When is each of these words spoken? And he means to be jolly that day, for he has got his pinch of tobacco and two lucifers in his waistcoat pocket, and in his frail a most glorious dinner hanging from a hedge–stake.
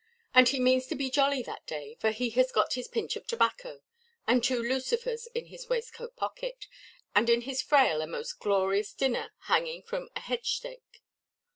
And 0.33 0.49
he 0.49 0.59
means 0.59 0.87
to 0.87 0.95
be 0.95 1.11
jolly 1.11 1.43
that 1.43 1.67
day, 1.67 1.95
for 1.99 2.09
he 2.09 2.31
has 2.31 2.51
got 2.51 2.73
his 2.73 2.87
pinch 2.87 3.15
of 3.15 3.27
tobacco 3.27 3.83
and 4.25 4.43
two 4.43 4.59
lucifers 4.59 5.27
in 5.35 5.45
his 5.45 5.69
waistcoat 5.69 6.15
pocket, 6.15 6.65
and 7.13 7.29
in 7.29 7.41
his 7.41 7.61
frail 7.61 8.01
a 8.01 8.07
most 8.07 8.39
glorious 8.39 8.93
dinner 8.93 9.31
hanging 9.41 9.83
from 9.83 10.09
a 10.15 10.19
hedge–stake. 10.21 11.03